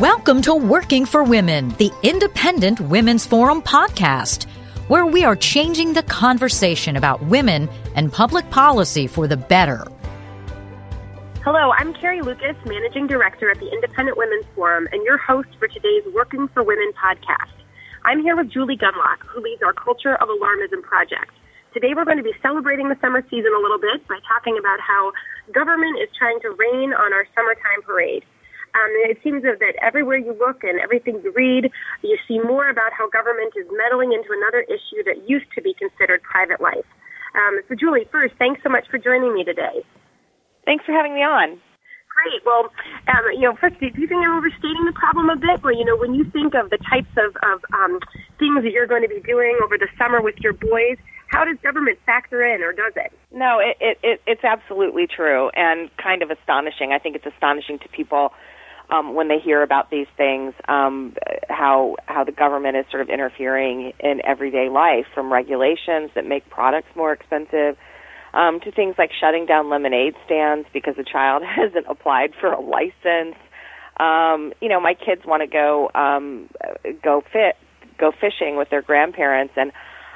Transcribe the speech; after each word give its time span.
Welcome 0.00 0.42
to 0.42 0.54
Working 0.54 1.06
for 1.06 1.24
Women, 1.24 1.70
the 1.70 1.90
Independent 2.04 2.78
Women's 2.78 3.26
Forum 3.26 3.60
podcast, 3.60 4.44
where 4.86 5.04
we 5.04 5.24
are 5.24 5.34
changing 5.34 5.94
the 5.94 6.04
conversation 6.04 6.94
about 6.94 7.20
women 7.24 7.68
and 7.96 8.12
public 8.12 8.48
policy 8.50 9.08
for 9.08 9.26
the 9.26 9.36
better. 9.36 9.84
Hello, 11.42 11.72
I'm 11.72 11.92
Carrie 11.94 12.22
Lukas, 12.22 12.54
Managing 12.64 13.08
Director 13.08 13.50
at 13.50 13.58
the 13.58 13.68
Independent 13.72 14.16
Women's 14.16 14.46
Forum, 14.54 14.86
and 14.92 15.02
your 15.02 15.18
host 15.18 15.48
for 15.58 15.66
today's 15.66 16.04
Working 16.14 16.46
for 16.54 16.62
Women 16.62 16.92
podcast. 16.92 17.50
I'm 18.04 18.22
here 18.22 18.36
with 18.36 18.52
Julie 18.52 18.78
Gunlock, 18.78 19.26
who 19.26 19.42
leads 19.42 19.64
our 19.64 19.72
Culture 19.72 20.14
of 20.14 20.28
Alarmism 20.28 20.80
project. 20.84 21.32
Today 21.74 21.94
we're 21.96 22.04
going 22.04 22.18
to 22.18 22.22
be 22.22 22.34
celebrating 22.40 22.88
the 22.88 22.96
summer 23.00 23.24
season 23.28 23.50
a 23.52 23.60
little 23.60 23.80
bit 23.80 24.06
by 24.06 24.20
talking 24.28 24.58
about 24.60 24.78
how 24.78 25.10
government 25.52 25.98
is 26.00 26.08
trying 26.16 26.38
to 26.42 26.50
rain 26.50 26.94
on 26.94 27.12
our 27.12 27.26
summertime 27.34 27.82
parade. 27.84 28.22
Um, 28.74 28.90
it 29.08 29.18
seems 29.22 29.42
that 29.42 29.60
everywhere 29.80 30.18
you 30.18 30.36
look 30.38 30.62
and 30.62 30.78
everything 30.80 31.20
you 31.24 31.32
read, 31.32 31.70
you 32.02 32.18
see 32.26 32.38
more 32.38 32.68
about 32.68 32.92
how 32.92 33.08
government 33.08 33.54
is 33.56 33.66
meddling 33.72 34.12
into 34.12 34.28
another 34.30 34.62
issue 34.68 35.02
that 35.04 35.28
used 35.28 35.50
to 35.54 35.62
be 35.62 35.74
considered 35.74 36.22
private 36.22 36.60
life. 36.60 36.86
Um, 37.34 37.60
so, 37.68 37.74
Julie, 37.74 38.06
first, 38.10 38.34
thanks 38.38 38.62
so 38.62 38.68
much 38.68 38.86
for 38.90 38.98
joining 38.98 39.34
me 39.34 39.44
today. 39.44 39.84
Thanks 40.64 40.84
for 40.84 40.92
having 40.92 41.14
me 41.14 41.20
on. 41.20 41.60
Great. 42.18 42.42
Well, 42.44 42.72
um, 43.06 43.24
you 43.32 43.42
know, 43.42 43.54
first, 43.60 43.78
do 43.78 43.86
you 43.86 44.06
think 44.08 44.20
I'm 44.20 44.36
overstating 44.36 44.84
the 44.86 44.92
problem 44.92 45.30
a 45.30 45.36
bit? 45.36 45.62
Well, 45.62 45.76
you 45.76 45.84
know, 45.84 45.96
when 45.96 46.14
you 46.14 46.24
think 46.24 46.54
of 46.54 46.70
the 46.70 46.78
types 46.78 47.10
of, 47.16 47.36
of 47.46 47.64
um, 47.72 48.00
things 48.38 48.62
that 48.64 48.72
you're 48.72 48.88
going 48.90 49.02
to 49.02 49.08
be 49.08 49.20
doing 49.20 49.56
over 49.62 49.78
the 49.78 49.86
summer 49.96 50.20
with 50.20 50.34
your 50.42 50.52
boys, 50.52 50.98
how 51.28 51.44
does 51.44 51.56
government 51.62 51.98
factor 52.04 52.42
in, 52.42 52.62
or 52.62 52.72
does 52.72 52.92
it? 52.96 53.12
No, 53.30 53.60
it, 53.60 53.76
it, 53.80 53.98
it 54.02 54.20
it's 54.26 54.44
absolutely 54.44 55.06
true 55.06 55.50
and 55.50 55.94
kind 55.96 56.22
of 56.22 56.30
astonishing. 56.30 56.92
I 56.92 56.98
think 56.98 57.14
it's 57.16 57.26
astonishing 57.26 57.78
to 57.80 57.88
people 57.88 58.32
um, 58.90 59.14
when 59.14 59.28
they 59.28 59.38
hear 59.38 59.62
about 59.62 59.90
these 59.90 60.06
things, 60.16 60.54
um, 60.68 61.14
how 61.48 61.96
how 62.06 62.24
the 62.24 62.32
government 62.32 62.76
is 62.76 62.86
sort 62.90 63.02
of 63.02 63.10
interfering 63.10 63.92
in 64.00 64.20
everyday 64.24 64.68
life, 64.68 65.06
from 65.14 65.32
regulations 65.32 66.10
that 66.14 66.26
make 66.26 66.48
products 66.48 66.88
more 66.96 67.12
expensive, 67.12 67.76
um, 68.32 68.60
to 68.60 68.72
things 68.72 68.94
like 68.96 69.10
shutting 69.18 69.46
down 69.46 69.68
lemonade 69.68 70.14
stands 70.24 70.66
because 70.72 70.94
a 70.98 71.04
child 71.04 71.42
hasn't 71.56 71.86
applied 71.88 72.32
for 72.40 72.52
a 72.52 72.60
license. 72.60 73.36
Um, 73.98 74.52
you 74.60 74.68
know, 74.68 74.80
my 74.80 74.94
kids 74.94 75.22
want 75.26 75.42
to 75.42 75.48
go 75.48 75.90
um, 75.94 76.48
go 77.02 77.22
fit 77.32 77.56
go 77.98 78.12
fishing 78.12 78.56
with 78.56 78.70
their 78.70 78.82
grandparents, 78.82 79.54
and 79.56 79.72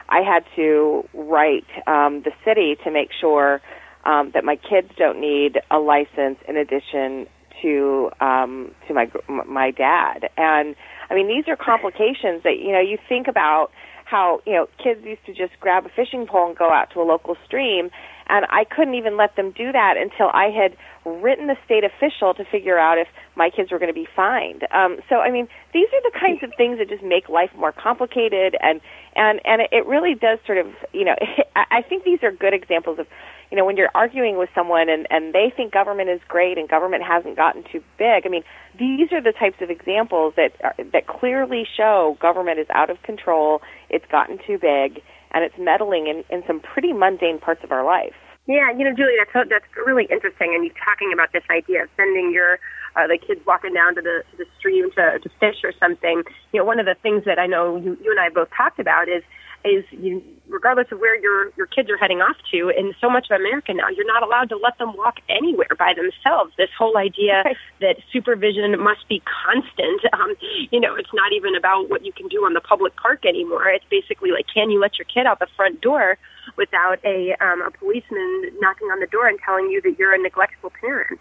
I 0.09 0.20
had 0.20 0.45
to 0.56 1.09
write 1.15 1.67
um, 1.87 2.23
the 2.23 2.33
city 2.45 2.77
to 2.84 2.91
make 2.91 3.11
sure 3.20 3.61
um, 4.05 4.31
that 4.34 4.45
my 4.45 4.56
kids 4.56 4.89
don't 4.97 5.20
need 5.20 5.59
a 5.70 5.78
license 5.78 6.39
in 6.48 6.56
addition 6.56 7.27
to 7.63 8.11
um, 8.21 8.75
to 8.89 8.95
my 8.95 9.11
my 9.47 9.71
dad. 9.71 10.29
And 10.37 10.77
I 11.11 11.15
mean, 11.15 11.29
these 11.29 11.45
are 11.49 11.57
complications 11.57 12.43
that 12.45 12.59
you 12.61 12.73
know 12.73 12.81
you 12.81 12.99
think 13.09 13.29
about 13.29 13.71
how 14.05 14.41
you 14.47 14.53
know 14.53 14.67
kids 14.83 15.01
used 15.05 15.25
to 15.27 15.33
just 15.33 15.59
grab 15.61 15.87
a 15.87 15.89
fishing 15.89 16.27
pole 16.27 16.49
and 16.49 16.57
go 16.57 16.71
out 16.71 16.91
to 16.93 17.01
a 17.01 17.07
local 17.07 17.37
stream, 17.47 17.91
and 18.29 18.47
I 18.51 18.65
couldn't 18.65 18.95
even 18.95 19.17
let 19.17 19.37
them 19.37 19.53
do 19.53 19.73
that 19.73 19.95
until 19.97 20.29
I 20.29 20.51
had 20.51 20.77
written 21.05 21.47
the 21.47 21.57
state 21.65 21.83
official 21.83 22.35
to 22.35 22.45
figure 22.45 22.79
out 22.79 22.99
if 22.99 23.09
my 23.35 23.51
kids 23.51 23.73
were 23.73 23.79
going 23.79 23.93
to 23.93 23.95
be 23.95 24.07
fined. 24.15 24.67
Um, 24.71 24.99
so 25.09 25.17
I 25.17 25.31
mean, 25.31 25.49
these 25.73 25.89
are 25.93 26.03
the 26.11 26.19
kinds 26.19 26.43
of 26.43 26.51
things 26.57 26.79
that 26.79 26.89
just 26.89 27.03
make 27.03 27.29
life 27.29 27.51
more 27.57 27.73
complicated, 27.73 28.57
and 28.61 28.81
and 29.17 29.41
and 29.45 29.63
it 29.73 29.87
really 29.87 30.15
does 30.15 30.39
sort 30.47 30.59
of 30.59 30.67
you 30.93 31.05
know 31.05 31.17
I 31.57 31.83
think 31.83 32.05
these 32.05 32.23
are 32.23 32.33
good 32.33 32.55
examples 32.55 32.99
of 32.99 33.07
you 33.53 33.58
know, 33.58 33.67
when 33.67 33.77
you're 33.77 33.91
arguing 33.95 34.39
with 34.39 34.48
someone 34.55 34.89
and, 34.89 35.06
and 35.11 35.34
they 35.34 35.53
think 35.55 35.75
government 35.75 36.08
is 36.08 36.22
great 36.27 36.56
and 36.56 36.70
government 36.70 37.05
hasn't 37.05 37.36
gotten 37.36 37.62
too 37.70 37.84
big, 37.98 38.25
I 38.25 38.31
mean, 38.31 38.44
these 38.78 39.12
are 39.12 39.21
the 39.21 39.31
types 39.31 39.60
of 39.60 39.69
examples 39.69 40.32
that 40.38 40.53
are, 40.65 40.75
that 40.91 41.06
clearly 41.06 41.69
show 41.77 42.16
government 42.19 42.60
is 42.60 42.66
out 42.71 42.88
of 42.88 43.03
control, 43.03 43.60
it's 43.91 44.06
gotten 44.10 44.38
too 44.38 44.56
big, 44.56 45.03
and 45.32 45.44
it's 45.44 45.54
meddling 45.59 46.06
in, 46.06 46.25
in 46.34 46.43
some 46.47 46.60
pretty 46.60 46.94
mundane 46.94 47.38
parts 47.38 47.62
of 47.62 47.72
our 47.72 47.84
life. 47.84 48.16
Yeah, 48.47 48.72
you 48.72 48.88
know, 48.88 48.97
Julie, 48.97 49.21
that's 49.21 49.50
that's 49.50 49.69
really 49.84 50.09
interesting. 50.10 50.54
And 50.56 50.65
you're 50.65 50.75
talking 50.82 51.12
about 51.12 51.32
this 51.34 51.44
idea 51.50 51.84
of 51.84 51.91
sending 51.94 52.32
your 52.32 52.59
uh, 52.97 53.06
the 53.06 53.19
kids 53.19 53.41
walking 53.47 53.75
down 53.75 53.94
to 53.97 54.00
the 54.00 54.25
to 54.32 54.37
the 54.38 54.47
stream 54.59 54.91
to 54.97 55.21
to 55.21 55.28
fish 55.38 55.62
or 55.62 55.72
something. 55.78 56.25
You 56.53 56.60
know, 56.60 56.65
one 56.65 56.81
of 56.81 56.87
the 56.87 56.97
things 57.03 57.22
that 57.27 57.38
I 57.38 57.47
know 57.47 57.77
you 57.77 57.97
you 58.03 58.10
and 58.10 58.19
I 58.19 58.31
both 58.31 58.48
talked 58.56 58.81
about 58.81 59.09
is 59.09 59.22
is 59.65 59.84
you, 59.91 60.23
regardless 60.49 60.89
of 60.91 60.99
where 60.99 61.19
your 61.21 61.53
your 61.56 61.67
kids 61.67 61.89
are 61.91 61.97
heading 61.97 62.19
off 62.19 62.37
to, 62.53 62.69
in 62.71 62.95
so 63.00 63.09
much 63.09 63.27
of 63.31 63.41
America 63.41 63.73
now, 63.75 63.89
you're 63.89 64.06
not 64.06 64.23
allowed 64.23 64.49
to 64.50 64.56
let 64.56 64.78
them 64.78 64.97
walk 64.97 65.21
anywhere 65.28 65.75
by 65.78 65.95
themselves. 65.95 66.53
This 66.56 66.71
whole 66.77 66.97
idea 66.97 67.45
that 67.81 67.97
supervision 68.12 68.78
must 68.78 69.09
be 69.09 69.22
constant, 69.22 70.03
um, 70.12 70.34
you 70.71 70.81
know, 70.81 70.95
it's 70.95 71.12
not 71.15 71.33
even 71.33 71.55
about 71.55 71.89
what 71.89 72.05
you 72.05 72.12
can 72.12 72.28
do 72.28 72.45
on 72.45 72.55
the 72.55 72.61
public 72.61 72.97
park 72.97 73.25
anymore. 73.25 73.69
It's 73.69 73.84
basically 73.91 74.31
like, 74.31 74.47
can 74.53 74.71
you 74.71 74.81
let 74.81 74.99
your 74.99 75.06
kid 75.06 75.27
out 75.27 75.39
the 75.39 75.49
front 75.56 75.81
door 75.81 76.19
without 76.56 76.99
a 77.05 77.34
um, 77.41 77.62
a 77.62 77.71
policeman 77.71 78.51
knocking 78.61 78.89
on 78.89 79.01
the 79.01 79.06
door 79.06 79.27
and 79.28 79.39
telling 79.45 79.71
you 79.71 79.81
that 79.83 79.99
you're 79.99 80.15
a 80.15 80.19
neglectful 80.19 80.72
parent? 80.81 81.21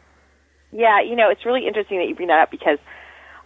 Yeah, 0.71 1.01
you 1.01 1.15
know, 1.15 1.29
it's 1.29 1.45
really 1.45 1.67
interesting 1.67 1.99
that 1.99 2.07
you 2.07 2.15
bring 2.15 2.29
that 2.29 2.39
up 2.39 2.51
because 2.51 2.79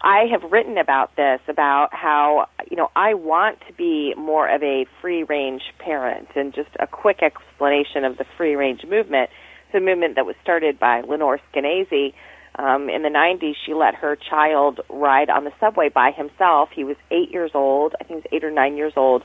I 0.06 0.28
have 0.32 0.52
written 0.52 0.78
about 0.78 1.16
this 1.16 1.40
about 1.48 1.90
how 1.92 2.46
you 2.70 2.78
know 2.78 2.90
I 2.96 3.16
want 3.16 3.58
to 3.68 3.74
be 3.74 4.14
more 4.16 4.48
of 4.48 4.62
a 4.62 4.86
free 5.02 5.24
range 5.24 5.64
parent 5.80 6.28
and 6.36 6.54
just 6.54 6.70
a 6.80 6.86
quick 6.86 7.24
explanation 7.24 8.06
of 8.06 8.20
the 8.20 8.26
free 8.38 8.56
range 8.56 8.84
movement. 8.88 9.32
It's 9.68 9.76
a 9.76 9.80
movement 9.80 10.14
that 10.16 10.28
was 10.28 10.36
started 10.44 10.80
by 10.80 11.02
Lenore 11.02 11.40
Skenazy 11.52 12.14
um, 12.60 12.88
in 12.88 13.02
the 13.02 13.10
90s. 13.10 13.56
She 13.66 13.74
let 13.74 13.96
her 13.96 14.16
child 14.16 14.80
ride 14.90 15.32
on 15.32 15.44
the 15.44 15.52
subway 15.60 15.90
by 15.90 16.12
himself. 16.12 16.70
He 16.72 16.84
was 16.84 16.98
eight 17.10 17.32
years 17.32 17.52
old. 17.56 17.96
I 18.00 18.04
think 18.04 18.10
he 18.10 18.16
was 18.16 18.26
eight 18.32 18.44
or 18.44 18.52
nine 18.52 18.78
years 18.78 18.94
old. 18.96 19.24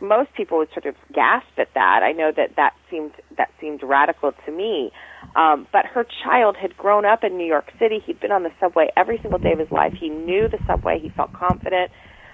Most 0.00 0.32
people 0.34 0.58
would 0.58 0.68
sort 0.72 0.86
of 0.86 0.94
gasp 1.12 1.58
at 1.58 1.68
that. 1.74 2.00
I 2.02 2.12
know 2.12 2.30
that 2.36 2.56
that 2.56 2.74
seemed 2.90 3.12
that 3.36 3.50
seemed 3.60 3.82
radical 3.82 4.32
to 4.46 4.52
me. 4.52 4.92
Um, 5.36 5.66
but 5.72 5.86
her 5.86 6.06
child 6.24 6.56
had 6.56 6.76
grown 6.76 7.04
up 7.04 7.24
in 7.24 7.36
New 7.36 7.46
York 7.46 7.72
City. 7.78 8.00
He'd 8.04 8.20
been 8.20 8.32
on 8.32 8.42
the 8.42 8.52
subway 8.60 8.88
every 8.96 9.18
single 9.20 9.38
day 9.38 9.52
of 9.52 9.58
his 9.58 9.70
life. 9.70 9.92
He 9.98 10.08
knew 10.08 10.48
the 10.48 10.58
subway. 10.66 10.98
He 11.00 11.08
felt 11.08 11.32
confident. 11.32 11.90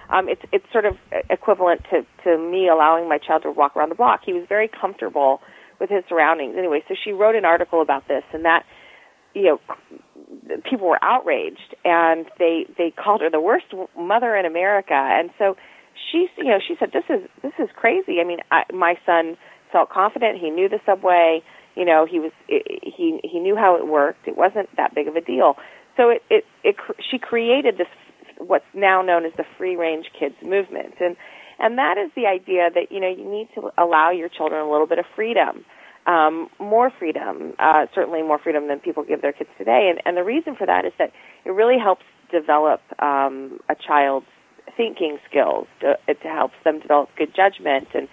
Um, 0.09 0.29
it's 0.29 0.41
it's 0.51 0.65
sort 0.71 0.85
of 0.85 0.95
equivalent 1.29 1.81
to 1.91 2.05
to 2.23 2.37
me 2.37 2.69
allowing 2.69 3.09
my 3.09 3.17
child 3.17 3.43
to 3.43 3.51
walk 3.51 3.75
around 3.75 3.89
the 3.89 3.95
block. 3.95 4.21
He 4.25 4.33
was 4.33 4.45
very 4.47 4.69
comfortable 4.69 5.41
with 5.79 5.89
his 5.89 6.03
surroundings. 6.07 6.55
Anyway, 6.57 6.83
so 6.87 6.95
she 7.03 7.11
wrote 7.11 7.35
an 7.35 7.45
article 7.45 7.81
about 7.81 8.07
this, 8.07 8.23
and 8.33 8.45
that 8.45 8.63
you 9.33 9.43
know 9.43 9.59
people 10.69 10.87
were 10.87 11.03
outraged, 11.03 11.75
and 11.83 12.25
they 12.37 12.65
they 12.77 12.91
called 12.91 13.21
her 13.21 13.29
the 13.29 13.41
worst 13.41 13.65
mother 13.97 14.35
in 14.35 14.45
America. 14.45 14.93
And 14.93 15.31
so 15.37 15.55
she 16.11 16.27
you 16.37 16.45
know 16.45 16.59
she 16.65 16.75
said 16.79 16.91
this 16.91 17.03
is 17.09 17.27
this 17.41 17.53
is 17.59 17.69
crazy. 17.75 18.19
I 18.19 18.23
mean, 18.23 18.39
I, 18.51 18.63
my 18.73 18.97
son 19.05 19.37
felt 19.71 19.89
confident. 19.89 20.39
He 20.39 20.49
knew 20.49 20.69
the 20.69 20.79
subway. 20.85 21.41
You 21.75 21.85
know 21.85 22.05
he 22.05 22.19
was 22.19 22.31
he 22.47 23.19
he 23.23 23.39
knew 23.39 23.55
how 23.55 23.75
it 23.75 23.87
worked. 23.87 24.27
It 24.27 24.37
wasn't 24.37 24.73
that 24.77 24.95
big 24.95 25.07
of 25.07 25.15
a 25.15 25.21
deal. 25.21 25.57
So 25.97 26.09
it 26.09 26.23
it, 26.29 26.45
it 26.63 26.75
she 27.09 27.19
created 27.19 27.77
this 27.77 27.87
what's 28.37 28.65
now 28.73 29.01
known 29.01 29.25
as 29.25 29.33
the 29.37 29.45
free 29.57 29.75
range 29.75 30.07
kids 30.17 30.35
movement. 30.41 30.95
And 30.99 31.15
and 31.59 31.77
that 31.77 31.97
is 31.97 32.11
the 32.15 32.27
idea 32.27 32.69
that 32.73 32.91
you 32.91 32.99
know 32.99 33.09
you 33.09 33.29
need 33.29 33.49
to 33.55 33.71
allow 33.77 34.11
your 34.11 34.29
children 34.29 34.61
a 34.61 34.69
little 34.69 34.87
bit 34.87 34.99
of 34.99 35.05
freedom 35.15 35.65
um, 36.05 36.49
more 36.59 36.91
freedom 36.91 37.53
uh, 37.59 37.87
certainly 37.93 38.21
more 38.21 38.37
freedom 38.37 38.67
than 38.67 38.79
people 38.79 39.03
give 39.03 39.21
their 39.21 39.33
kids 39.33 39.49
today. 39.57 39.89
And 39.89 40.01
and 40.05 40.17
the 40.17 40.23
reason 40.23 40.55
for 40.55 40.65
that 40.67 40.85
is 40.85 40.93
that 40.99 41.11
it 41.45 41.51
really 41.51 41.79
helps 41.79 42.03
develop 42.31 42.81
um, 43.01 43.59
a 43.69 43.75
child's 43.75 44.27
thinking 44.77 45.17
skills 45.29 45.67
to, 45.81 45.97
it 46.07 46.19
helps 46.21 46.55
them 46.63 46.79
develop 46.79 47.09
good 47.17 47.33
judgment 47.35 47.87
and 47.93 48.07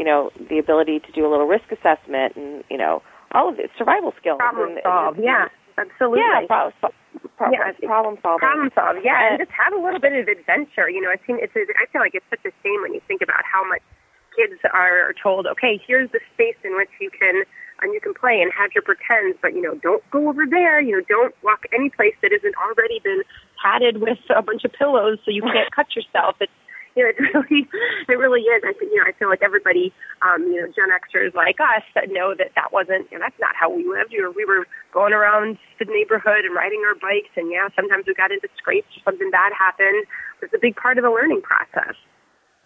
you 0.00 0.04
know, 0.04 0.30
the 0.48 0.56
ability 0.56 1.00
to 1.00 1.12
do 1.12 1.26
a 1.26 1.30
little 1.30 1.44
risk 1.44 1.68
assessment 1.68 2.32
and, 2.36 2.64
you 2.70 2.78
know, 2.78 3.02
all 3.32 3.52
of 3.52 3.58
it, 3.58 3.70
survival 3.76 4.14
skills. 4.16 4.38
Problem 4.38 4.72
and, 4.72 4.80
solve, 4.82 5.16
and, 5.16 5.24
yeah, 5.24 5.52
absolutely. 5.76 6.24
Yeah, 6.24 6.46
problem, 6.48 6.72
pro- 6.80 7.52
yeah, 7.52 7.68
problem 7.84 8.16
solving. 8.22 8.40
Problem 8.40 8.70
solve, 8.74 8.96
yeah, 9.04 9.20
and, 9.20 9.36
and 9.36 9.44
just 9.44 9.52
have 9.52 9.76
a 9.76 9.82
little 9.82 10.00
bit 10.00 10.16
of 10.16 10.24
adventure. 10.26 10.88
You 10.88 11.04
know, 11.04 11.12
I 11.12 11.20
think 11.20 11.44
it's. 11.44 11.52
I 11.52 11.84
feel 11.92 12.00
like 12.00 12.14
it's 12.14 12.24
such 12.30 12.48
a 12.48 12.52
shame 12.64 12.80
when 12.80 12.94
you 12.94 13.02
think 13.06 13.20
about 13.20 13.44
how 13.44 13.60
much 13.68 13.84
kids 14.32 14.56
are 14.72 15.12
told, 15.20 15.46
okay, 15.46 15.76
here's 15.76 16.10
the 16.16 16.20
space 16.32 16.56
in 16.64 16.76
which 16.76 16.90
you 17.00 17.10
can 17.10 17.44
and 17.82 17.92
you 17.94 18.00
can 18.00 18.14
play 18.14 18.40
and 18.40 18.52
have 18.52 18.70
your 18.74 18.82
pretends, 18.82 19.38
but 19.42 19.54
you 19.54 19.62
know, 19.62 19.74
don't 19.82 20.02
go 20.10 20.28
over 20.28 20.44
there. 20.48 20.80
You 20.80 20.98
know, 20.98 21.04
don't 21.08 21.34
walk 21.42 21.64
any 21.72 21.90
place 21.90 22.14
that 22.22 22.32
isn't 22.32 22.54
already 22.56 23.00
been 23.02 23.22
padded 23.60 24.00
with 24.00 24.18
a 24.34 24.42
bunch 24.42 24.64
of 24.64 24.72
pillows 24.72 25.18
so 25.24 25.30
you 25.30 25.42
can't 25.42 25.70
cut 25.76 25.94
yourself. 25.96 26.36
It's 26.40 26.52
you 26.96 27.04
know, 27.04 27.10
it 27.14 27.18
really, 27.20 27.68
it 28.08 28.18
really 28.18 28.42
is. 28.42 28.62
I 28.66 28.72
think, 28.74 28.90
you 28.92 28.98
know, 28.98 29.06
I 29.06 29.12
feel 29.18 29.28
like 29.28 29.42
everybody, 29.42 29.92
um, 30.22 30.42
you 30.50 30.60
know, 30.60 30.66
Gen 30.74 30.90
Xers 30.90 31.34
like 31.34 31.60
us 31.60 31.84
that 31.94 32.10
know 32.10 32.34
that 32.36 32.52
that 32.56 32.72
wasn't, 32.72 33.10
you 33.10 33.18
know, 33.18 33.24
that's 33.24 33.38
not 33.40 33.54
how 33.54 33.70
we 33.70 33.86
lived. 33.86 34.12
You 34.12 34.22
know, 34.22 34.32
we 34.34 34.44
were 34.44 34.66
going 34.92 35.12
around 35.12 35.58
the 35.78 35.86
neighborhood 35.86 36.44
and 36.44 36.54
riding 36.54 36.82
our 36.86 36.94
bikes, 36.94 37.30
and 37.36 37.50
yeah, 37.50 37.68
sometimes 37.76 38.04
we 38.06 38.14
got 38.14 38.32
into 38.32 38.48
scrapes. 38.58 38.90
Or 38.98 39.12
something 39.12 39.30
bad 39.30 39.52
happened. 39.56 40.06
It 40.42 40.50
was 40.50 40.54
a 40.54 40.60
big 40.60 40.76
part 40.76 40.98
of 40.98 41.04
the 41.04 41.10
learning 41.10 41.42
process. 41.42 41.94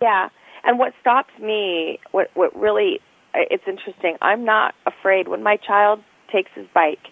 Yeah, 0.00 0.28
and 0.64 0.78
what 0.78 0.92
stops 1.00 1.32
me, 1.40 2.00
what 2.12 2.30
what 2.34 2.54
really, 2.56 3.00
it's 3.34 3.64
interesting. 3.66 4.16
I'm 4.22 4.44
not 4.44 4.74
afraid 4.86 5.28
when 5.28 5.42
my 5.42 5.56
child 5.56 6.00
takes 6.32 6.50
his 6.54 6.66
bike 6.74 7.06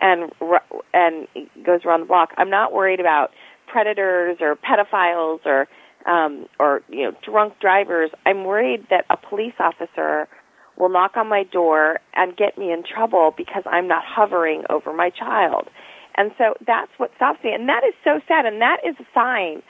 and 0.00 0.32
and 0.94 1.26
goes 1.64 1.80
around 1.84 2.00
the 2.00 2.06
block. 2.06 2.30
I'm 2.36 2.50
not 2.50 2.72
worried 2.72 3.00
about 3.00 3.30
predators 3.66 4.38
or 4.40 4.56
pedophiles 4.56 5.40
or 5.44 5.68
um, 6.06 6.46
or 6.58 6.82
you 6.88 7.04
know 7.04 7.12
drunk 7.24 7.54
drivers. 7.60 8.10
I'm 8.24 8.44
worried 8.44 8.86
that 8.90 9.04
a 9.10 9.16
police 9.16 9.54
officer 9.58 10.28
will 10.78 10.88
knock 10.88 11.16
on 11.16 11.28
my 11.28 11.42
door 11.42 11.98
and 12.14 12.36
get 12.36 12.56
me 12.56 12.72
in 12.72 12.84
trouble 12.84 13.34
because 13.36 13.64
I'm 13.66 13.88
not 13.88 14.04
hovering 14.06 14.62
over 14.70 14.92
my 14.92 15.10
child. 15.10 15.68
And 16.16 16.30
so 16.38 16.54
that's 16.66 16.90
what 16.96 17.10
stops 17.16 17.38
me, 17.44 17.52
and 17.52 17.68
that 17.68 17.82
is 17.86 17.94
so 18.04 18.20
sad. 18.26 18.46
And 18.46 18.60
that 18.60 18.78
is 18.86 18.96
a 18.98 19.06
sign 19.14 19.62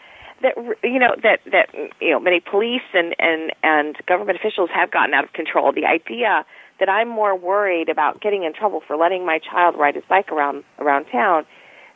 that 0.42 0.54
you 0.82 0.98
know 0.98 1.14
that 1.22 1.40
that 1.50 1.68
you 2.00 2.10
know 2.10 2.20
many 2.20 2.40
police 2.40 2.86
and 2.94 3.14
and 3.18 3.52
and 3.62 3.96
government 4.06 4.38
officials 4.38 4.70
have 4.72 4.90
gotten 4.90 5.14
out 5.14 5.24
of 5.24 5.32
control. 5.32 5.72
The 5.72 5.86
idea 5.86 6.44
that 6.80 6.88
I'm 6.88 7.08
more 7.08 7.36
worried 7.36 7.88
about 7.88 8.20
getting 8.20 8.44
in 8.44 8.52
trouble 8.52 8.82
for 8.86 8.96
letting 8.96 9.26
my 9.26 9.38
child 9.38 9.74
ride 9.76 9.96
his 9.96 10.04
bike 10.08 10.30
around 10.30 10.64
around 10.78 11.06
town, 11.06 11.44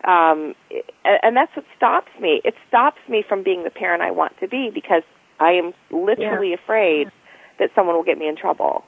um, 0.05 0.55
and 1.05 1.37
that's 1.37 1.55
what 1.55 1.65
stops 1.77 2.11
me. 2.21 2.41
It 2.45 2.55
stops 2.69 2.99
me 3.09 3.25
from 3.27 3.43
being 3.43 3.65
the 3.65 3.71
parent 3.71 4.03
I 4.03 4.11
want 4.11 4.39
to 4.41 4.49
be 4.49 4.71
because 4.73 5.03
I 5.39 5.53
am 5.53 5.73
literally 5.91 6.51
yeah. 6.51 6.57
afraid 6.63 7.09
that 7.59 7.71
someone 7.75 7.95
will 7.95 8.05
get 8.05 8.19
me 8.19 8.29
in 8.29 8.37
trouble. 8.37 8.85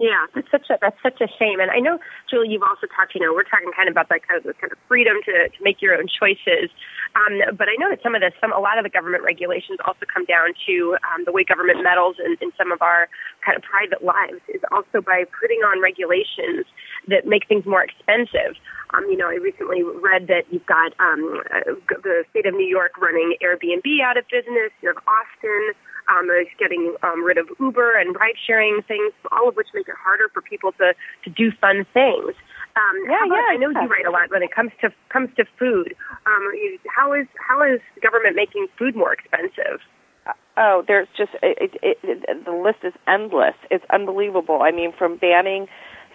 Yeah, 0.00 0.26
that's 0.34 0.50
such 0.50 0.66
a 0.70 0.78
that's 0.82 0.98
such 1.06 1.20
a 1.22 1.30
shame. 1.38 1.60
And 1.62 1.70
I 1.70 1.78
know, 1.78 2.00
Julie, 2.28 2.50
you've 2.50 2.66
also 2.66 2.90
talked. 2.90 3.14
You 3.14 3.22
know, 3.22 3.30
we're 3.32 3.46
talking 3.46 3.70
kind 3.76 3.86
of 3.88 3.94
about 3.94 4.08
that 4.10 4.26
kind 4.26 4.42
of 4.42 4.50
kind 4.58 4.72
of 4.72 4.78
freedom 4.90 5.22
to 5.22 5.48
to 5.54 5.58
make 5.62 5.78
your 5.80 5.94
own 5.94 6.10
choices. 6.10 6.66
Um, 7.14 7.54
but 7.54 7.70
I 7.70 7.78
know 7.78 7.86
that 7.94 8.02
some 8.02 8.18
of 8.18 8.20
this, 8.20 8.34
some 8.42 8.50
a 8.50 8.58
lot 8.58 8.74
of 8.76 8.82
the 8.82 8.90
government 8.90 9.22
regulations 9.22 9.78
also 9.86 10.02
come 10.10 10.26
down 10.26 10.50
to 10.66 10.98
um, 11.14 11.22
the 11.22 11.30
way 11.30 11.44
government 11.46 11.78
meddles 11.86 12.16
in, 12.18 12.34
in 12.42 12.50
some 12.58 12.72
of 12.74 12.82
our 12.82 13.06
kind 13.46 13.54
of 13.54 13.62
private 13.62 14.02
lives 14.02 14.42
is 14.50 14.66
also 14.74 14.98
by 14.98 15.30
putting 15.38 15.62
on 15.62 15.78
regulations 15.78 16.66
that 17.06 17.22
make 17.30 17.46
things 17.46 17.62
more 17.62 17.86
expensive. 17.86 18.58
Um, 18.98 19.06
you 19.06 19.16
know, 19.16 19.30
I 19.30 19.38
recently 19.38 19.86
read 19.86 20.26
that 20.26 20.50
you've 20.50 20.66
got 20.66 20.90
um, 20.98 21.38
uh, 21.54 21.70
the 22.02 22.26
state 22.34 22.46
of 22.46 22.54
New 22.54 22.66
York 22.66 22.98
running 22.98 23.38
Airbnb 23.38 23.86
out 24.02 24.18
of 24.18 24.26
business. 24.26 24.74
You 24.82 24.90
have 24.90 24.98
Austin 25.06 25.78
um, 26.08 26.28
is 26.30 26.48
getting 26.58 26.96
um, 27.02 27.24
rid 27.24 27.38
of 27.38 27.48
Uber 27.60 27.98
and 27.98 28.14
ride 28.16 28.34
sharing 28.46 28.82
things, 28.86 29.12
all 29.32 29.48
of 29.48 29.56
which 29.56 29.68
make 29.74 29.88
it 29.88 29.94
harder 29.98 30.28
for 30.32 30.42
people 30.42 30.72
to 30.72 30.94
to 31.24 31.30
do 31.30 31.50
fun 31.60 31.86
things. 31.92 32.34
Um, 32.76 32.96
yeah, 33.08 33.24
about, 33.26 33.36
yeah. 33.36 33.54
I 33.54 33.56
know 33.56 33.70
you 33.70 33.88
write 33.88 34.06
a 34.06 34.10
lot 34.10 34.30
when 34.30 34.42
it 34.42 34.50
comes 34.54 34.72
to 34.80 34.90
comes 35.08 35.30
to 35.36 35.44
food. 35.58 35.94
Um, 36.26 36.42
you, 36.54 36.78
how 36.94 37.12
is 37.12 37.26
how 37.36 37.62
is 37.62 37.80
government 38.02 38.36
making 38.36 38.66
food 38.78 38.96
more 38.96 39.12
expensive? 39.12 39.80
Uh, 40.26 40.32
oh, 40.56 40.84
there's 40.86 41.08
just 41.16 41.32
it, 41.42 41.74
it, 41.82 41.98
it, 42.02 42.44
the 42.44 42.52
list 42.52 42.78
is 42.82 42.92
endless. 43.06 43.54
It's 43.70 43.84
unbelievable. 43.90 44.62
I 44.62 44.72
mean, 44.72 44.92
from 44.96 45.16
banning 45.16 45.68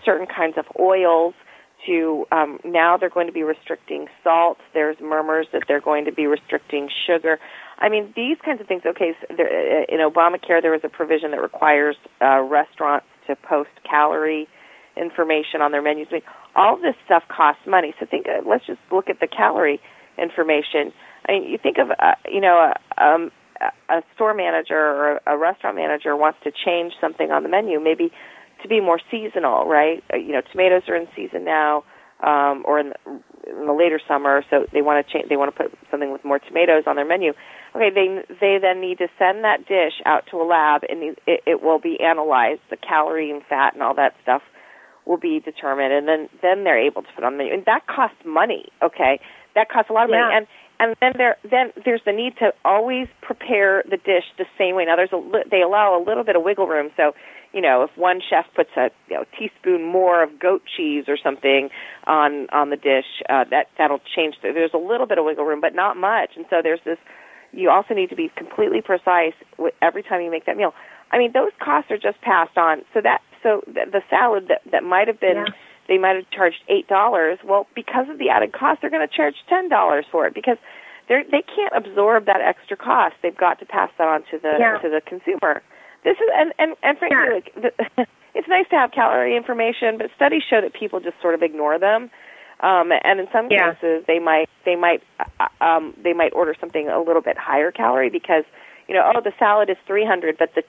certain 0.03 0.27
kinds 0.27 0.57
of 0.57 0.65
oils 0.80 1.33
to 1.89 2.25
um, 2.31 2.59
now 2.63 2.97
they're 2.97 3.09
going 3.09 3.27
to 3.27 3.33
be 3.33 3.44
restricting 3.44 4.07
salt. 4.24 4.57
There's 4.74 4.97
murmurs 5.01 5.47
that 5.53 5.63
they're 5.68 5.81
going 5.81 6.06
to 6.06 6.12
be 6.12 6.27
restricting 6.27 6.89
sugar. 7.07 7.39
I 7.80 7.89
mean, 7.89 8.13
these 8.15 8.38
kinds 8.44 8.62
of 8.62 8.68
things. 8.68 8.83
Okay, 8.86 9.13
so 9.19 9.36
there, 9.36 9.47
uh, 9.47 9.86
in 9.89 10.00
Obamacare, 10.00 10.62
there 10.62 10.71
was 10.71 10.81
a 10.83 10.89
provision 10.89 11.31
that 11.31 11.41
requires 11.41 11.95
uh, 12.21 12.41
restaurants 12.41 13.07
to 13.27 13.36
post 13.36 13.69
calorie 13.89 14.47
information 14.95 15.62
on 15.62 15.71
their 15.71 15.81
menus. 15.81 16.07
I 16.12 16.15
mean, 16.15 16.21
all 16.56 16.77
this 16.77 16.95
stuff 17.06 17.24
costs 17.27 17.63
money. 17.68 17.94
So 18.00 18.06
think. 18.06 18.27
Uh, 18.27 18.47
let's 18.47 18.65
just 18.65 18.80
look 18.91 19.09
at 19.09 19.19
the 19.19 19.27
calorie 19.27 19.80
information. 20.18 20.94
I 21.27 21.33
mean, 21.33 21.44
you 21.50 21.57
think 21.57 21.77
of 21.77 21.89
uh, 21.91 22.15
you 22.30 22.41
know 22.41 22.71
a, 22.71 23.03
um, 23.03 23.31
a 23.89 24.01
store 24.15 24.33
manager 24.33 24.77
or 24.77 25.21
a 25.25 25.38
restaurant 25.38 25.75
manager 25.75 26.15
wants 26.15 26.39
to 26.44 26.51
change 26.51 26.94
something 27.01 27.31
on 27.31 27.44
the 27.44 27.50
menu, 27.50 27.80
maybe 27.80 28.12
to 28.61 28.67
be 28.67 28.81
more 28.81 29.00
seasonal, 29.11 29.65
right? 29.65 30.03
Uh, 30.13 30.17
you 30.17 30.31
know, 30.31 30.41
tomatoes 30.51 30.83
are 30.88 30.95
in 30.95 31.07
season 31.15 31.45
now, 31.45 31.83
um, 32.23 32.63
or 32.65 32.79
in 32.79 32.89
the, 32.89 33.11
in 33.50 33.67
the 33.67 33.73
later 33.73 34.00
summer, 34.07 34.44
so 34.50 34.65
they 34.73 34.81
want 34.81 35.06
to 35.06 35.13
change. 35.13 35.29
They 35.29 35.38
want 35.38 35.56
to 35.56 35.63
put 35.63 35.73
something 35.89 36.11
with 36.11 36.25
more 36.25 36.39
tomatoes 36.39 36.83
on 36.88 36.95
their 36.95 37.06
menu. 37.06 37.33
Okay, 37.75 37.89
they 37.94 38.23
they 38.39 38.57
then 38.61 38.81
need 38.81 38.97
to 38.97 39.07
send 39.17 39.44
that 39.44 39.67
dish 39.67 40.01
out 40.06 40.23
to 40.31 40.38
a 40.38 40.45
lab, 40.45 40.81
and 40.89 41.15
it, 41.25 41.44
it 41.45 41.61
will 41.61 41.79
be 41.79 42.00
analyzed. 42.00 42.61
The 42.69 42.77
calorie 42.77 43.31
and 43.31 43.41
fat 43.47 43.73
and 43.73 43.83
all 43.83 43.95
that 43.95 44.13
stuff 44.23 44.41
will 45.05 45.17
be 45.17 45.39
determined, 45.39 45.94
and 45.94 46.07
then 46.07 46.29
then 46.41 46.63
they're 46.63 46.79
able 46.79 47.03
to 47.03 47.07
put 47.15 47.23
on 47.23 47.33
the 47.33 47.38
menu. 47.39 47.53
And 47.53 47.65
that 47.65 47.88
costs 47.88 48.17
money. 48.25 48.65
Okay, 48.83 49.19
that 49.55 49.69
costs 49.69 49.89
a 49.89 49.94
lot 49.94 50.05
of 50.05 50.09
yeah. 50.09 50.21
money. 50.21 50.35
And 50.38 50.47
and 50.79 50.95
then 51.01 51.11
there 51.17 51.37
then 51.43 51.71
there's 51.83 52.01
the 52.05 52.13
need 52.13 52.37
to 52.37 52.53
always 52.63 53.07
prepare 53.21 53.83
the 53.83 53.97
dish 53.97 54.23
the 54.37 54.45
same 54.57 54.75
way. 54.75 54.85
Now 54.85 54.95
there's 54.95 55.11
a 55.11 55.21
they 55.49 55.61
allow 55.61 55.99
a 55.99 56.01
little 56.01 56.23
bit 56.23 56.35
of 56.35 56.43
wiggle 56.43 56.67
room. 56.67 56.89
So 56.95 57.11
you 57.53 57.61
know 57.61 57.83
if 57.83 57.89
one 57.97 58.21
chef 58.27 58.45
puts 58.55 58.69
a 58.77 58.89
you 59.09 59.17
know 59.17 59.25
teaspoon 59.37 59.83
more 59.83 60.23
of 60.23 60.39
goat 60.39 60.61
cheese 60.77 61.05
or 61.07 61.17
something 61.21 61.69
on 62.07 62.47
on 62.51 62.69
the 62.69 62.77
dish, 62.77 63.21
uh, 63.29 63.43
that 63.51 63.67
that'll 63.77 64.01
change. 64.15 64.35
The, 64.41 64.53
there's 64.53 64.73
a 64.73 64.77
little 64.77 65.05
bit 65.05 65.17
of 65.17 65.25
wiggle 65.25 65.45
room, 65.45 65.61
but 65.61 65.75
not 65.75 65.97
much. 65.97 66.31
And 66.35 66.45
so 66.49 66.61
there's 66.63 66.81
this. 66.85 66.97
You 67.51 67.71
also 67.71 67.95
need 67.95 68.09
to 68.11 68.15
be 68.15 68.31
completely 68.35 68.79
precise 68.79 69.33
with, 69.57 69.73
every 69.81 70.03
time 70.03 70.21
you 70.21 70.31
make 70.31 70.45
that 70.45 70.55
meal. 70.55 70.73
I 71.11 71.17
mean 71.17 71.31
those 71.33 71.51
costs 71.59 71.91
are 71.91 71.97
just 71.97 72.21
passed 72.21 72.57
on. 72.57 72.83
So 72.93 73.01
that 73.01 73.21
so 73.43 73.63
the, 73.67 73.85
the 73.91 74.01
salad 74.09 74.47
that 74.47 74.61
that 74.71 74.83
might 74.83 75.07
have 75.07 75.19
been. 75.19 75.45
Yeah 75.45 75.53
they 75.89 75.97
might 75.97 76.15
have 76.15 76.30
charged 76.30 76.62
eight 76.69 76.88
dollars. 76.88 77.39
Well, 77.44 77.68
because 77.75 78.07
of 78.09 78.19
the 78.19 78.30
added 78.30 78.53
cost, 78.53 78.80
they're 78.80 78.89
going 78.94 79.06
to 79.06 79.13
charge 79.13 79.36
ten 79.50 79.68
dollars 79.68 80.06
for 80.09 80.27
it 80.27 80.33
because 80.33 80.57
they 81.09 81.24
they 81.30 81.44
can't 81.44 81.74
absorb 81.75 82.27
that 82.27 82.39
extra 82.39 82.77
cost. 82.77 83.15
They've 83.21 83.36
got 83.36 83.59
to 83.59 83.65
pass 83.65 83.89
that 83.97 84.07
on 84.07 84.21
to 84.31 84.38
the 84.38 84.53
yeah. 84.57 84.77
to 84.77 84.88
the 84.88 85.01
consumer. 85.01 85.62
This 86.06 86.15
is 86.15 86.30
and 86.33 86.53
and 86.57 86.77
and 86.83 86.97
frankly, 86.97 87.18
yeah. 87.18 87.33
like, 87.33 87.75
the, 87.97 88.06
it's 88.36 88.47
nice 88.47 88.69
to 88.69 88.77
have 88.77 88.91
calorie 88.91 89.36
information, 89.36 89.97
but 89.97 90.07
studies 90.15 90.44
show 90.47 90.62
that 90.62 90.74
people 90.74 91.01
just 91.01 91.19
sort 91.21 91.33
of 91.33 91.41
ignore 91.41 91.77
them. 91.77 92.09
Um, 92.62 92.91
and 92.91 93.19
in 93.19 93.27
some 93.31 93.47
yeah. 93.50 93.74
cases, 93.74 94.03
they 94.07 94.19
might 94.19 94.47
they 94.65 94.75
might 94.75 95.01
uh, 95.19 95.47
um, 95.63 95.95
they 96.03 96.13
might 96.13 96.33
order 96.33 96.53
something 96.59 96.88
a 96.88 97.00
little 97.01 97.21
bit 97.21 97.38
higher 97.38 97.71
calorie 97.71 98.09
because 98.09 98.44
you 98.88 98.94
know 98.94 99.12
oh 99.15 99.21
the 99.21 99.33
salad 99.39 99.69
is 99.69 99.77
300, 99.88 100.38
but 100.38 100.53
the 100.56 100.63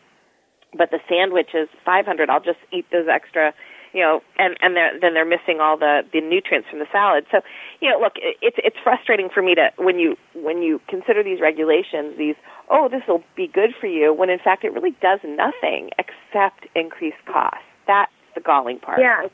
but 0.72 0.90
the 0.90 1.00
sandwich 1.08 1.50
is 1.52 1.68
500. 1.84 2.30
I'll 2.30 2.40
just 2.40 2.60
eat 2.72 2.86
those 2.92 3.06
extra 3.12 3.52
you 3.92 4.00
know, 4.00 4.20
and 4.38 4.56
and 4.60 4.76
they're, 4.76 4.98
then 5.00 5.14
they're 5.14 5.28
missing 5.28 5.58
all 5.60 5.76
the 5.76 6.02
the 6.12 6.20
nutrients 6.20 6.68
from 6.68 6.78
the 6.78 6.86
salad. 6.92 7.26
So, 7.30 7.40
you 7.80 7.90
know, 7.90 7.98
look, 7.98 8.14
it's 8.16 8.56
it's 8.62 8.76
frustrating 8.82 9.28
for 9.32 9.42
me 9.42 9.54
to 9.54 9.70
when 9.78 9.98
you 9.98 10.16
when 10.34 10.62
you 10.62 10.80
consider 10.88 11.22
these 11.22 11.40
regulations, 11.40 12.16
these 12.16 12.36
oh, 12.70 12.88
this 12.88 13.02
will 13.08 13.22
be 13.36 13.46
good 13.46 13.74
for 13.80 13.86
you, 13.86 14.14
when 14.14 14.30
in 14.30 14.38
fact 14.38 14.64
it 14.64 14.72
really 14.72 14.94
does 15.02 15.20
nothing 15.24 15.90
except 15.98 16.66
increase 16.74 17.18
costs. 17.26 17.66
That's 17.86 18.12
the 18.34 18.40
galling 18.40 18.78
part. 18.78 19.00
Yeah. 19.00 19.26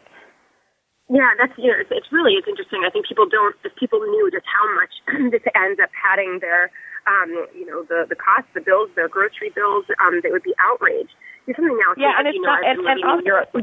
Yeah, 1.09 1.31
that's 1.39 1.55
you 1.57 1.71
know, 1.71 1.79
it's, 1.79 1.91
it's 1.95 2.11
really 2.11 2.35
it's 2.35 2.49
interesting. 2.49 2.83
I 2.83 2.91
think 2.91 3.07
people 3.07 3.31
don't 3.31 3.55
if 3.63 3.71
people 3.79 4.01
knew 4.01 4.27
just 4.33 4.47
how 4.51 4.67
much 4.75 4.91
this 5.31 5.45
ends 5.55 5.79
up 5.79 5.91
padding 5.95 6.43
their 6.43 6.73
um, 7.07 7.31
you 7.55 7.67
know, 7.67 7.87
the 7.87 8.07
the 8.09 8.19
costs, 8.19 8.51
the 8.55 8.61
bills, 8.61 8.91
their 8.97 9.09
grocery 9.09 9.55
bills, 9.55 9.87
um, 10.03 10.21
they 10.23 10.31
would 10.31 10.43
be 10.43 10.55
outraged. 10.59 11.15
There's 11.47 11.55
something 11.55 11.79
else. 11.87 11.95
Yeah, 11.95 12.19
and 12.19 12.27
it's 12.27 12.35
you 12.35 12.43
know, 12.43 12.51
not, 12.51 12.67
and, 12.67 12.83
and 12.83 12.99
also, 13.07 13.63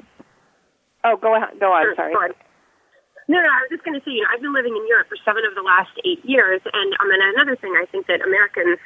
Oh, 1.03 1.17
go 1.17 1.35
on. 1.35 1.59
Go 1.59 1.71
on. 1.71 1.83
Sure, 1.83 1.95
sorry. 1.95 2.13
Go 2.13 2.19
on. 2.19 2.33
No, 3.27 3.39
no, 3.39 3.47
I 3.47 3.63
was 3.63 3.71
just 3.71 3.87
going 3.87 3.95
to 3.95 4.03
say, 4.03 4.11
you 4.11 4.23
know, 4.23 4.31
I've 4.35 4.43
been 4.43 4.51
living 4.51 4.75
in 4.75 4.83
Europe 4.87 5.07
for 5.07 5.15
seven 5.23 5.47
of 5.47 5.55
the 5.55 5.63
last 5.63 5.95
eight 6.03 6.19
years, 6.27 6.59
and 6.63 6.89
um, 6.99 7.07
and 7.07 7.23
another 7.35 7.55
thing 7.55 7.71
I 7.79 7.87
think 7.87 8.07
that 8.11 8.19
Americans 8.19 8.79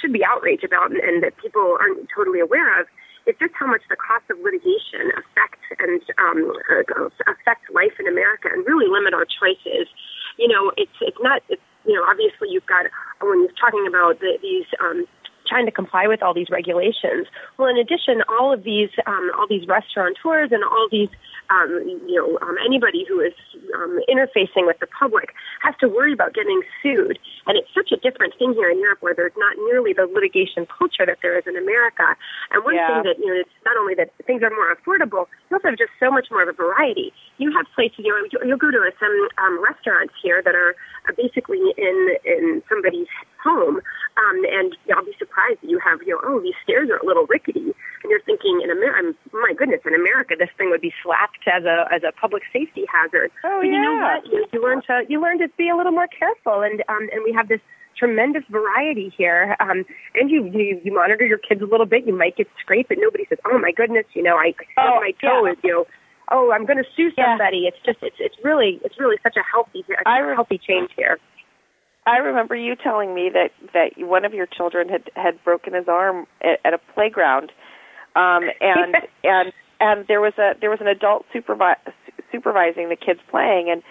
should 0.00 0.12
be 0.12 0.24
outraged 0.24 0.64
about, 0.64 0.88
and, 0.88 1.00
and 1.04 1.20
that 1.20 1.36
people 1.36 1.76
aren't 1.76 2.08
totally 2.08 2.40
aware 2.40 2.80
of, 2.80 2.88
is 3.28 3.36
just 3.36 3.52
how 3.52 3.68
much 3.68 3.84
the 3.92 4.00
cost 4.00 4.24
of 4.32 4.40
litigation 4.40 5.12
affects 5.20 5.68
and 5.76 6.00
um, 6.16 6.48
uh, 6.72 7.12
affects 7.28 7.68
life 7.76 7.92
in 8.00 8.08
America, 8.08 8.48
and 8.48 8.64
really 8.64 8.88
limit 8.88 9.12
our 9.12 9.28
choices. 9.28 9.84
You 10.40 10.48
know, 10.48 10.72
it's 10.80 10.96
it's 11.04 11.20
not. 11.20 11.44
It's, 11.52 11.60
you 11.84 11.92
know, 11.92 12.08
obviously 12.08 12.48
you've 12.48 12.64
got 12.64 12.88
when 13.20 13.44
you're 13.44 13.60
talking 13.60 13.84
about 13.84 14.20
the, 14.20 14.40
these. 14.40 14.64
Um, 14.80 15.04
trying 15.46 15.66
to 15.66 15.72
comply 15.72 16.06
with 16.06 16.22
all 16.22 16.34
these 16.34 16.50
regulations. 16.50 17.26
Well, 17.58 17.68
in 17.68 17.76
addition, 17.76 18.22
all 18.28 18.52
of 18.52 18.64
these, 18.64 18.90
um, 19.06 19.30
all 19.36 19.46
these 19.48 19.66
restaurateurs 19.66 20.50
and 20.52 20.64
all 20.64 20.88
these 20.90 21.08
um, 21.50 21.84
you 22.08 22.16
know, 22.16 22.38
um, 22.40 22.56
anybody 22.64 23.04
who 23.08 23.20
is 23.20 23.34
um, 23.74 24.00
interfacing 24.08 24.66
with 24.66 24.78
the 24.80 24.86
public 24.86 25.34
has 25.60 25.74
to 25.80 25.88
worry 25.88 26.12
about 26.12 26.34
getting 26.34 26.62
sued. 26.82 27.18
And 27.46 27.58
it's 27.58 27.68
such 27.74 27.92
a 27.92 27.96
different 27.96 28.34
thing 28.38 28.54
here 28.54 28.70
in 28.70 28.78
Europe 28.80 29.02
where 29.02 29.14
there's 29.14 29.36
not 29.36 29.56
nearly 29.68 29.92
the 29.92 30.06
litigation 30.06 30.66
culture 30.66 31.04
that 31.04 31.18
there 31.20 31.36
is 31.36 31.44
in 31.46 31.56
America. 31.56 32.16
And 32.52 32.64
one 32.64 32.74
yeah. 32.74 32.88
thing 32.88 33.12
that, 33.12 33.18
you 33.18 33.26
know, 33.26 33.40
it's 33.40 33.50
not 33.64 33.76
only 33.76 33.94
that 33.94 34.10
things 34.26 34.42
are 34.42 34.50
more 34.50 34.72
affordable, 34.72 35.28
you 35.50 35.56
also 35.56 35.68
have 35.68 35.78
just 35.78 35.92
so 36.00 36.10
much 36.10 36.28
more 36.30 36.42
of 36.42 36.48
a 36.48 36.56
variety. 36.56 37.12
You 37.36 37.52
have 37.52 37.66
places, 37.74 38.00
you 38.00 38.08
know, 38.08 38.40
you'll 38.44 38.60
go 38.60 38.70
to 38.70 38.80
some 38.98 39.16
um, 39.38 39.62
restaurants 39.62 40.14
here 40.22 40.40
that 40.42 40.54
are 40.54 40.74
basically 41.16 41.60
in, 41.76 42.16
in 42.24 42.62
somebody's 42.68 43.10
home. 43.42 43.80
Um, 44.16 44.36
and 44.48 44.76
I'll 44.94 45.04
be 45.04 45.12
surprised 45.18 45.33
that 45.36 45.56
you 45.62 45.78
have, 45.78 46.00
you 46.06 46.14
know, 46.14 46.20
oh, 46.24 46.40
these 46.40 46.56
stairs 46.62 46.88
are 46.90 46.98
a 46.98 47.06
little 47.06 47.26
rickety. 47.26 47.60
And 48.02 48.10
you're 48.10 48.22
thinking, 48.22 48.60
in 48.62 48.70
America, 48.70 49.16
my 49.32 49.52
goodness, 49.56 49.80
in 49.84 49.94
America, 49.94 50.34
this 50.38 50.50
thing 50.58 50.70
would 50.70 50.80
be 50.80 50.92
slapped 51.02 51.44
as 51.46 51.64
a 51.64 51.88
as 51.92 52.02
a 52.02 52.12
public 52.12 52.42
safety 52.52 52.84
hazard. 52.90 53.30
Oh 53.44 53.60
but 53.60 53.66
yeah. 53.66 53.72
you 53.72 53.80
know 53.82 53.96
what? 53.96 54.26
You, 54.26 54.46
you 54.52 54.62
learn 54.62 54.82
to 54.88 55.02
you 55.08 55.20
learn 55.20 55.38
to 55.38 55.48
be 55.56 55.68
a 55.68 55.76
little 55.76 55.92
more 55.92 56.08
careful, 56.08 56.62
and 56.62 56.82
um, 56.88 57.08
and 57.12 57.24
we 57.24 57.32
have 57.32 57.48
this 57.48 57.60
tremendous 57.96 58.42
variety 58.50 59.12
here. 59.16 59.56
Um, 59.60 59.84
and 60.14 60.30
you, 60.30 60.44
you 60.52 60.80
you 60.84 60.92
monitor 60.92 61.24
your 61.24 61.38
kids 61.38 61.62
a 61.62 61.66
little 61.66 61.86
bit. 61.86 62.06
You 62.06 62.16
might 62.16 62.36
get 62.36 62.48
scraped, 62.60 62.88
but 62.90 62.98
nobody 63.00 63.24
says, 63.28 63.38
"Oh 63.44 63.58
my 63.58 63.72
goodness," 63.72 64.04
you 64.14 64.22
know, 64.22 64.36
I, 64.36 64.54
oh, 64.78 65.00
my 65.00 65.12
toe 65.20 65.46
yeah. 65.46 65.52
is 65.52 65.58
you 65.64 65.72
know. 65.72 65.86
Oh, 66.30 66.52
I'm 66.52 66.64
going 66.64 66.78
to 66.78 66.88
sue 66.96 67.10
Yeah. 67.18 67.36
somebody. 67.36 67.68
It's 67.68 67.76
just, 67.84 67.98
it's, 68.00 68.16
it's 68.18 68.34
really, 68.42 68.80
it's 68.82 68.98
really 68.98 69.16
such 69.22 69.36
a 69.36 69.44
healthy, 69.44 69.84
a 69.90 70.08
I 70.08 70.32
healthy 70.34 70.56
change 70.56 70.88
here. 70.96 71.18
I 72.06 72.18
remember 72.18 72.54
you 72.54 72.76
telling 72.76 73.14
me 73.14 73.30
that 73.32 73.50
that 73.72 73.92
one 73.96 74.24
of 74.24 74.34
your 74.34 74.46
children 74.46 74.88
had 74.88 75.10
had 75.16 75.42
broken 75.42 75.74
his 75.74 75.88
arm 75.88 76.26
at, 76.42 76.60
at 76.64 76.74
a 76.74 76.78
playground, 76.94 77.50
um, 78.14 78.42
and 78.60 78.96
and 79.24 79.52
and 79.80 80.06
there 80.06 80.20
was 80.20 80.34
a 80.38 80.52
there 80.60 80.70
was 80.70 80.80
an 80.80 80.88
adult 80.88 81.24
supervi- 81.34 81.76
supervising 82.30 82.88
the 82.88 82.96
kids 82.96 83.20
playing, 83.30 83.70
and 83.70 83.82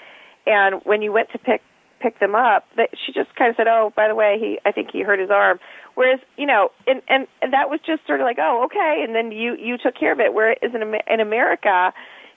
and 0.46 0.82
when 0.84 1.01
you 1.01 1.12
went 1.12 1.32
to 1.32 1.39
pick 1.39 1.62
pick 2.00 2.20
them 2.20 2.36
up, 2.36 2.65
that 2.75 2.89
she 3.03 3.13
just 3.13 3.34
kind 3.36 3.50
of 3.50 3.55
said, 3.55 3.67
"Oh, 3.67 3.91
by 3.96 4.08
the 4.08 4.15
way, 4.15 4.38
he 4.39 4.60
I 4.65 4.72
think 4.72 4.89
he 4.91 5.01
hurt 5.01 5.20
his 5.20 5.32
arm." 5.32 5.60
Whereas, 5.96 6.20
you 6.38 6.46
know, 6.46 6.70
and 6.86 7.01
and, 7.08 7.27
and 7.41 7.53
that 7.53 7.70
was 7.70 7.79
just 7.86 8.05
sort 8.05 8.20
of 8.20 8.25
like, 8.25 8.38
"Oh, 8.39 8.65
okay," 8.65 9.03
and 9.05 9.15
then 9.15 9.32
you 9.32 9.55
you 9.55 9.77
took 9.77 9.96
care 9.96 10.12
of 10.12 10.20
it. 10.20 10.34
Whereas 10.34 10.58
in 10.62 10.84
in 11.08 11.20
America, 11.20 11.93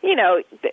you 0.07 0.17
know, 0.17 0.43
the, 0.63 0.71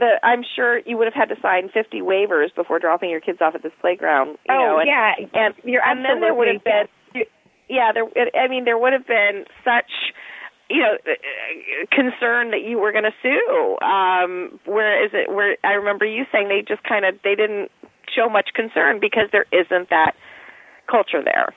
the 0.00 0.20
I'm 0.22 0.42
sure 0.56 0.78
you 0.80 0.96
would 0.96 1.06
have 1.06 1.14
had 1.14 1.28
to 1.34 1.40
sign 1.40 1.68
50 1.68 2.00
waivers 2.00 2.54
before 2.54 2.78
dropping 2.78 3.10
your 3.10 3.20
kids 3.20 3.38
off 3.40 3.54
at 3.54 3.62
this 3.62 3.72
playground. 3.80 4.38
You 4.48 4.54
oh 4.54 4.58
know, 4.58 4.78
and, 4.78 4.88
yeah, 4.88 5.12
and 5.34 5.54
you're 5.64 5.84
and 5.84 6.04
then 6.04 6.20
there 6.20 6.34
would 6.34 6.48
have 6.48 6.64
been, 6.64 7.24
yeah, 7.68 7.92
there. 7.92 8.06
I 8.34 8.48
mean, 8.48 8.64
there 8.64 8.78
would 8.78 8.92
have 8.92 9.06
been 9.06 9.44
such 9.64 9.90
you 10.68 10.80
know 10.80 10.96
concern 11.92 12.50
that 12.50 12.62
you 12.66 12.78
were 12.78 12.90
going 12.90 13.04
to 13.04 13.14
sue 13.22 13.78
um 13.86 14.58
where 14.64 15.04
is 15.04 15.12
it 15.14 15.32
where 15.32 15.56
i 15.62 15.74
remember 15.74 16.04
you 16.04 16.24
saying 16.32 16.48
they 16.48 16.60
just 16.60 16.82
kind 16.82 17.04
of 17.04 17.14
they 17.22 17.36
didn't 17.36 17.70
show 18.14 18.28
much 18.28 18.50
concern 18.54 18.98
because 19.00 19.28
there 19.32 19.46
isn't 19.52 19.90
that 19.90 20.16
culture 20.90 21.22
there. 21.22 21.52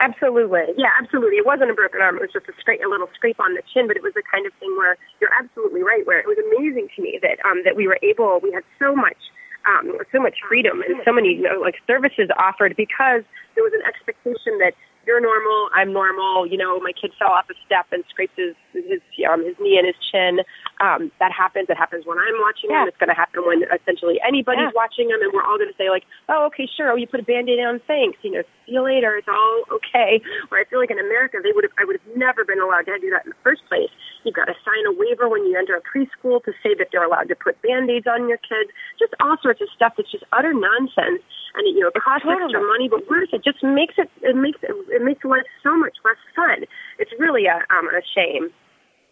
Absolutely. 0.00 0.62
Yeah, 0.76 0.94
absolutely. 1.00 1.42
It 1.42 1.46
wasn't 1.46 1.70
a 1.70 1.74
broken 1.74 2.00
arm. 2.00 2.16
It 2.16 2.22
was 2.22 2.32
just 2.32 2.46
a 2.46 2.54
straight, 2.60 2.82
a 2.84 2.88
little 2.88 3.10
scrape 3.14 3.40
on 3.40 3.54
the 3.54 3.62
chin, 3.74 3.88
but 3.90 3.96
it 3.96 4.02
was 4.02 4.14
the 4.14 4.22
kind 4.22 4.46
of 4.46 4.52
thing 4.62 4.70
where 4.78 4.96
you're 5.20 5.34
absolutely 5.34 5.82
right, 5.82 6.06
where 6.06 6.20
it 6.20 6.26
was 6.26 6.38
amazing 6.38 6.88
to 6.94 7.02
me 7.02 7.18
that, 7.22 7.42
um, 7.44 7.62
that 7.64 7.74
we 7.74 7.88
were 7.90 7.98
able, 8.02 8.38
we 8.38 8.52
had 8.52 8.62
so 8.78 8.94
much, 8.94 9.18
um, 9.66 9.98
so 10.14 10.22
much 10.22 10.38
freedom 10.46 10.82
and 10.86 11.02
so 11.04 11.10
many, 11.12 11.34
you 11.34 11.42
know, 11.42 11.58
like 11.58 11.74
services 11.86 12.30
offered 12.38 12.76
because 12.78 13.26
there 13.58 13.66
was 13.66 13.74
an 13.74 13.82
expectation 13.82 14.54
that 14.62 14.72
you're 15.06 15.20
normal, 15.20 15.70
I'm 15.74 15.92
normal. 15.92 16.46
You 16.46 16.56
know, 16.56 16.78
my 16.80 16.92
kid 16.92 17.12
fell 17.18 17.32
off 17.32 17.48
a 17.50 17.54
step 17.64 17.86
and 17.92 18.04
scraped 18.08 18.36
his 18.36 18.54
his 18.72 19.00
um, 19.24 19.44
his 19.44 19.56
knee 19.58 19.78
and 19.78 19.86
his 19.86 19.96
chin. 20.12 20.40
Um, 20.80 21.10
that 21.18 21.32
happens. 21.32 21.66
It 21.68 21.76
happens 21.76 22.04
when 22.06 22.18
I'm 22.18 22.36
watching 22.40 22.70
yeah. 22.70 22.82
him. 22.82 22.88
It's 22.88 22.98
going 22.98 23.08
to 23.08 23.16
happen 23.16 23.42
when 23.46 23.64
essentially 23.72 24.20
anybody's 24.20 24.70
yeah. 24.70 24.76
watching 24.76 25.08
him, 25.08 25.20
and 25.22 25.32
we're 25.32 25.42
all 25.42 25.56
going 25.56 25.72
to 25.72 25.78
say 25.80 25.90
like, 25.90 26.04
"Oh, 26.28 26.46
okay, 26.52 26.68
sure. 26.68 26.92
Oh, 26.92 26.96
you 26.96 27.06
put 27.06 27.20
a 27.20 27.26
band-aid 27.26 27.58
on. 27.58 27.80
Thanks. 27.86 28.18
You 28.22 28.32
know, 28.32 28.42
see 28.66 28.76
you 28.76 28.82
later. 28.84 29.16
It's 29.16 29.28
all 29.28 29.64
okay." 29.80 30.20
Where 30.48 30.60
I 30.60 30.64
feel 30.68 30.78
like 30.78 30.90
in 30.90 31.00
America, 31.00 31.38
they 31.42 31.52
would 31.52 31.64
have 31.64 31.72
I 31.78 31.84
would 31.84 31.96
have 31.96 32.16
never 32.16 32.44
been 32.44 32.60
allowed 32.60 32.84
to 32.86 32.98
do 33.00 33.10
that 33.10 33.24
in 33.24 33.30
the 33.30 33.42
first 33.42 33.64
place. 33.68 33.90
You've 34.24 34.36
got 34.36 34.46
to 34.46 34.56
sign 34.60 34.84
a 34.86 34.92
waiver 34.92 35.28
when 35.28 35.46
you 35.46 35.56
enter 35.56 35.72
a 35.72 35.82
preschool 35.82 36.44
to 36.44 36.52
say 36.62 36.74
that 36.76 36.88
they're 36.92 37.04
allowed 37.04 37.28
to 37.32 37.36
put 37.36 37.60
band-aids 37.62 38.06
on 38.06 38.28
your 38.28 38.38
kids. 38.38 38.70
Just 38.98 39.14
all 39.20 39.36
sorts 39.40 39.60
of 39.62 39.68
stuff 39.74 39.94
that's 39.96 40.10
just 40.12 40.24
utter 40.32 40.52
nonsense 40.52 41.24
and 41.54 41.66
it, 41.66 41.74
you 41.74 41.80
know, 41.80 41.88
it 41.94 42.02
costs 42.02 42.24
totally. 42.24 42.44
extra 42.44 42.60
money, 42.60 42.88
but 42.88 43.08
worth 43.08 43.32
it. 43.32 43.44
Just 43.44 43.62
makes 43.62 43.94
it 43.98 44.10
it 44.22 44.36
makes 44.36 44.58
it, 44.62 44.72
it 44.90 45.02
makes 45.02 45.24
life 45.24 45.46
so 45.62 45.76
much 45.76 45.96
less 46.04 46.20
fun. 46.34 46.64
It's 46.98 47.12
really 47.18 47.46
a 47.46 47.56
um, 47.72 47.88
a 47.88 48.02
shame. 48.14 48.50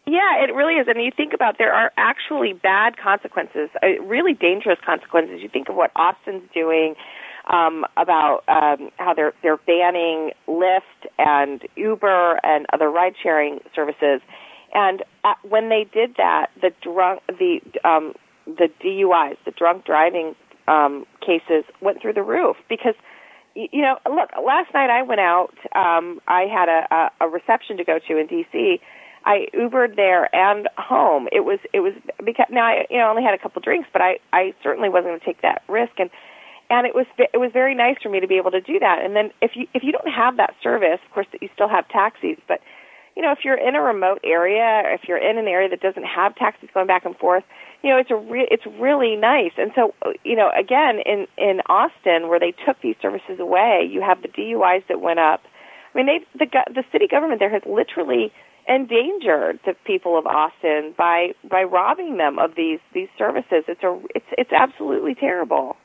Yeah, 0.07 0.39
it 0.39 0.55
really 0.55 0.75
is. 0.75 0.87
And 0.87 1.03
you 1.03 1.11
think 1.11 1.33
about 1.35 1.59
there 1.59 1.75
are 1.75 1.91
actually 1.97 2.53
bad 2.53 2.97
consequences, 2.97 3.71
uh, 3.83 4.01
really 4.03 4.35
dangerous 4.35 4.79
consequences. 4.87 5.41
You 5.43 5.49
think 5.49 5.69
of 5.69 5.75
what 5.75 5.91
Austin's 5.97 6.49
doing 6.55 6.95
um, 7.49 7.85
about 7.97 8.45
um, 8.49 8.91
how 8.99 9.15
they're 9.15 9.33
they're 9.43 9.57
banning 9.57 10.31
Lyft 10.49 11.11
and 11.19 11.63
Uber 11.77 12.41
and 12.45 12.67
other 12.73 12.89
ride 12.89 13.15
sharing 13.21 13.61
services. 13.75 14.21
And 14.73 15.03
at, 15.25 15.39
when 15.49 15.71
they 15.71 15.87
did 15.93 16.17
that, 16.17 16.51
the 16.61 16.71
drunk 16.83 17.23
the 17.27 17.61
um, 17.85 18.15
the 18.47 18.69
DUIs, 18.85 19.37
the 19.45 19.51
drunk 19.51 19.85
driving 19.85 20.37
um, 20.69 21.07
cases 21.21 21.65
went 21.81 22.01
through 22.01 22.15
the 22.15 22.23
roof. 22.23 22.57
Because 22.69 22.95
you 23.57 23.81
know 23.81 23.97
look 24.05 24.29
last 24.45 24.73
night 24.75 24.91
i 24.91 25.03
went 25.03 25.21
out 25.21 25.55
um 25.75 26.21
i 26.29 26.43
had 26.43 26.69
a 26.69 27.11
a 27.25 27.29
reception 27.29 27.79
to 27.79 27.85
go 27.85 27.99
to 27.99 28.19
in 28.19 28.29
dc 28.29 28.79
i 29.25 29.47
ubered 29.55 29.97
there 29.97 30.33
and 30.35 30.69
home. 30.79 31.27
It 31.33 31.41
was 31.41 31.59
it 31.73 31.81
was 31.81 31.95
because 32.25 32.47
now 32.51 32.65
i 32.67 32.87
you 32.91 32.99
know 32.99 33.09
only 33.09 33.23
had 33.23 33.35
a 33.35 33.39
couple 33.39 33.61
drinks 33.63 33.89
but 33.93 34.03
i 34.03 34.19
i 34.33 34.55
certainly 34.63 34.89
wasn't 34.89 35.07
going 35.07 35.21
to 35.21 35.27
take 35.27 35.43
that 35.43 35.63
risk. 35.69 35.93
And 35.99 36.11
and 36.71 36.87
it 36.87 36.95
was 36.95 37.07
it 37.19 37.39
was 37.39 37.51
very 37.53 37.75
nice 37.75 37.97
for 38.03 38.09
me 38.09 38.21
to 38.21 38.29
be 38.29 38.37
able 38.37 38.51
to 38.53 38.61
do 38.61 38.79
that. 38.79 39.05
And 39.05 39.17
then 39.17 39.31
if 39.41 39.53
you 39.55 39.67
if 39.75 39.83
you 39.83 39.93
don't 39.93 40.09
have 40.13 40.37
that 40.37 40.55
service 40.63 41.01
of 41.05 41.13
course 41.13 41.27
you 41.41 41.49
still 41.55 41.69
have 41.69 41.89
taxis. 41.89 42.39
But 42.47 42.61
you 43.17 43.23
know 43.23 43.33
if 43.33 43.39
you're 43.45 43.59
in 43.59 43.75
a 43.75 43.83
remote 43.83 44.21
area 44.23 44.83
or 44.85 44.93
if 44.93 45.03
you're 45.09 45.19
in 45.19 45.39
an 45.39 45.49
area 45.49 45.69
that 45.71 45.81
doesn't 45.81 46.05
have 46.05 46.37
taxis 46.37 46.69
going 46.73 46.87
back 46.87 47.05
and 47.05 47.17
forth 47.17 47.45
you 47.83 47.91
know, 47.91 47.99
it's 47.99 48.11
a 48.11 48.17
re- 48.17 48.49
it's 48.51 48.67
really 48.81 49.17
nice. 49.17 49.53
And 49.57 49.71
so, 49.75 49.95
you 50.25 50.37
know, 50.37 50.51
again, 50.59 50.99
in 51.05 51.27
in 51.37 51.61
Austin, 51.67 52.29
where 52.29 52.41
they 52.41 52.53
took 52.67 52.81
these 52.81 52.97
services 53.01 53.39
away, 53.39 53.89
you 53.91 54.03
have 54.03 54.23
the 54.23 54.29
DUIs 54.29 54.87
that 54.89 55.01
went 55.01 55.19
up. 55.19 55.43
I 55.95 55.99
mean, 55.99 56.07
they 56.07 56.45
the 56.45 56.47
the 56.73 56.85
city 56.93 57.07
government 57.07 57.41
there 57.41 57.51
has 57.51 57.63
literally 57.67 58.33
endangered 58.69 59.61
the 59.65 59.75
people 59.85 60.19
of 60.19 60.27
Austin 60.27 60.95
by 60.97 61.33
by 61.49 61.63
robbing 61.63 62.17
them 62.17 62.39
of 62.39 62.55
these 62.57 62.81
these 62.93 63.09
services. 63.17 63.65
It's 63.69 63.83
a 63.83 64.01
it's 64.15 64.27
it's 64.37 64.53
absolutely 64.53 65.15
terrible. 65.15 65.77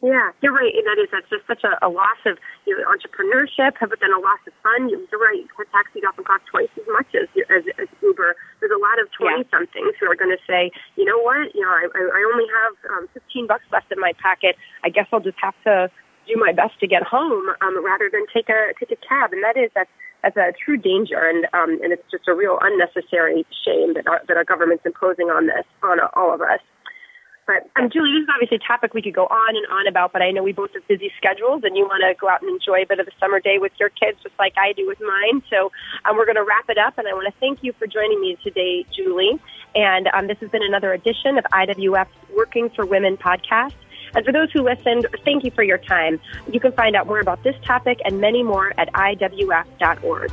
Yeah, 0.00 0.32
you're 0.40 0.56
right. 0.56 0.72
And 0.72 0.86
that 0.88 0.96
is 0.96 1.12
that's 1.12 1.28
just 1.28 1.44
such 1.44 1.60
a, 1.60 1.76
a 1.84 1.92
loss 1.92 2.16
of 2.24 2.40
you 2.64 2.72
know, 2.72 2.88
entrepreneurship, 2.88 3.76
but 3.80 4.00
then 4.00 4.12
a 4.16 4.20
loss 4.20 4.40
of 4.48 4.56
fun. 4.64 4.88
You're 4.88 5.04
right. 5.20 5.44
The 5.44 5.68
taxis 5.68 6.00
often 6.08 6.24
cost 6.24 6.48
twice 6.48 6.72
as 6.72 6.88
much 6.88 7.12
as, 7.12 7.28
as, 7.52 7.68
as 7.76 7.88
Uber. 8.00 8.32
There's 8.60 8.72
a 8.72 8.80
lot 8.80 8.96
of 8.96 9.12
twenty 9.12 9.44
somethings 9.52 9.92
who 10.00 10.08
are 10.08 10.16
going 10.16 10.32
to 10.32 10.40
say, 10.48 10.72
you 10.96 11.04
know 11.04 11.20
what, 11.20 11.52
you 11.52 11.60
know, 11.60 11.68
I, 11.68 11.84
I 11.92 12.20
only 12.32 12.48
have 12.48 12.72
um, 12.96 13.08
15 13.12 13.46
bucks 13.46 13.64
left 13.72 13.92
in 13.92 14.00
my 14.00 14.16
pocket. 14.16 14.56
I 14.84 14.88
guess 14.88 15.04
I'll 15.12 15.20
just 15.20 15.38
have 15.44 15.54
to 15.68 15.92
do 16.24 16.40
my 16.40 16.52
best 16.52 16.80
to 16.80 16.86
get 16.86 17.02
home 17.02 17.52
um, 17.60 17.84
rather 17.84 18.08
than 18.08 18.24
take 18.32 18.48
a 18.48 18.72
take 18.80 18.90
a 18.92 19.00
cab. 19.04 19.36
And 19.36 19.44
that 19.44 19.60
is 19.60 19.68
that's 19.74 19.92
that's 20.22 20.36
a 20.36 20.52
true 20.56 20.76
danger, 20.76 21.20
and 21.20 21.44
um, 21.52 21.76
and 21.84 21.92
it's 21.92 22.08
just 22.10 22.28
a 22.28 22.34
real 22.34 22.58
unnecessary 22.60 23.44
shame 23.64 23.94
that 23.94 24.06
our, 24.08 24.20
that 24.28 24.36
our 24.36 24.44
government's 24.44 24.84
imposing 24.84 25.28
on 25.28 25.46
this 25.46 25.64
on 25.82 26.00
all 26.16 26.32
of 26.32 26.40
us. 26.40 26.60
But 27.50 27.66
um, 27.74 27.90
Julie, 27.90 28.12
this 28.12 28.22
is 28.22 28.28
obviously 28.32 28.58
a 28.58 28.66
topic 28.68 28.94
we 28.94 29.02
could 29.02 29.14
go 29.14 29.26
on 29.26 29.56
and 29.56 29.66
on 29.72 29.88
about, 29.88 30.12
but 30.12 30.22
I 30.22 30.30
know 30.30 30.40
we 30.44 30.52
both 30.52 30.70
have 30.74 30.86
busy 30.86 31.10
schedules 31.16 31.64
and 31.64 31.76
you 31.76 31.82
want 31.82 32.04
to 32.06 32.14
go 32.14 32.28
out 32.28 32.42
and 32.42 32.50
enjoy 32.50 32.82
a 32.82 32.86
bit 32.86 33.00
of 33.00 33.08
a 33.08 33.10
summer 33.18 33.40
day 33.40 33.58
with 33.58 33.72
your 33.80 33.88
kids 33.88 34.18
just 34.22 34.38
like 34.38 34.54
I 34.56 34.72
do 34.72 34.86
with 34.86 35.00
mine. 35.00 35.42
So 35.50 35.72
um, 36.04 36.16
we're 36.16 36.26
going 36.26 36.36
to 36.36 36.44
wrap 36.44 36.70
it 36.70 36.78
up, 36.78 36.96
and 36.96 37.08
I 37.08 37.12
want 37.12 37.26
to 37.26 37.34
thank 37.40 37.64
you 37.64 37.72
for 37.72 37.88
joining 37.88 38.20
me 38.20 38.38
today, 38.44 38.86
Julie. 38.94 39.40
And 39.74 40.06
um, 40.14 40.28
this 40.28 40.38
has 40.38 40.50
been 40.50 40.62
another 40.62 40.92
edition 40.92 41.38
of 41.38 41.44
IWF's 41.52 42.14
Working 42.36 42.70
for 42.70 42.86
Women 42.86 43.16
podcast. 43.16 43.74
And 44.14 44.24
for 44.24 44.30
those 44.30 44.52
who 44.52 44.62
listened, 44.62 45.08
thank 45.24 45.42
you 45.42 45.50
for 45.50 45.64
your 45.64 45.78
time. 45.78 46.20
You 46.52 46.60
can 46.60 46.70
find 46.70 46.94
out 46.94 47.08
more 47.08 47.18
about 47.18 47.42
this 47.42 47.56
topic 47.64 47.98
and 48.04 48.20
many 48.20 48.44
more 48.44 48.72
at 48.78 48.92
IWF.org. 48.92 50.30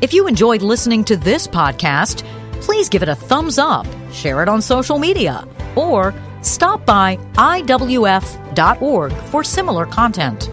If 0.00 0.14
you 0.14 0.26
enjoyed 0.26 0.62
listening 0.62 1.04
to 1.04 1.18
this 1.18 1.46
podcast, 1.46 2.26
please 2.64 2.88
give 2.88 3.02
it 3.02 3.08
a 3.08 3.14
thumbs 3.14 3.58
up, 3.58 3.86
share 4.10 4.42
it 4.42 4.48
on 4.48 4.62
social 4.62 4.98
media, 4.98 5.46
or 5.76 6.14
stop 6.42 6.86
by 6.86 7.16
IWF.org 7.34 9.12
for 9.12 9.44
similar 9.44 9.86
content. 9.86 10.48